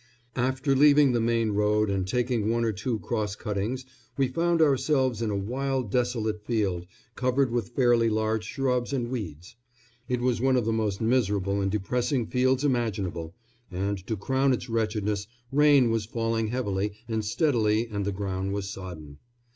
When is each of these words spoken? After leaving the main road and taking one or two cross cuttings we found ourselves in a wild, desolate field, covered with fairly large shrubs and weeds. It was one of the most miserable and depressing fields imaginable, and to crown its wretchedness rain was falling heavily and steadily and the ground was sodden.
After 0.39 0.75
leaving 0.75 1.11
the 1.11 1.19
main 1.21 1.51
road 1.51 1.91
and 1.91 2.07
taking 2.07 2.49
one 2.49 2.65
or 2.65 2.71
two 2.71 2.97
cross 3.01 3.35
cuttings 3.35 3.85
we 4.17 4.27
found 4.29 4.59
ourselves 4.59 5.21
in 5.21 5.29
a 5.29 5.37
wild, 5.37 5.91
desolate 5.91 6.41
field, 6.43 6.87
covered 7.13 7.51
with 7.51 7.75
fairly 7.75 8.09
large 8.09 8.43
shrubs 8.43 8.93
and 8.93 9.09
weeds. 9.11 9.55
It 10.09 10.19
was 10.19 10.41
one 10.41 10.57
of 10.57 10.65
the 10.65 10.73
most 10.73 11.01
miserable 11.01 11.61
and 11.61 11.69
depressing 11.69 12.25
fields 12.25 12.63
imaginable, 12.63 13.35
and 13.69 13.99
to 14.07 14.17
crown 14.17 14.53
its 14.53 14.69
wretchedness 14.71 15.27
rain 15.51 15.91
was 15.91 16.05
falling 16.05 16.47
heavily 16.47 16.93
and 17.07 17.23
steadily 17.23 17.85
and 17.85 18.03
the 18.03 18.11
ground 18.11 18.53
was 18.53 18.67
sodden. 18.71 19.19